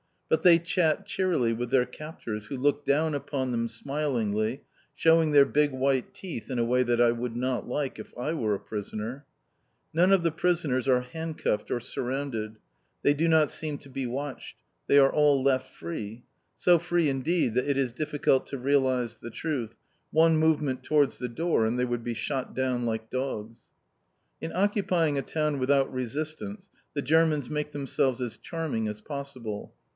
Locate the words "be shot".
22.05-22.55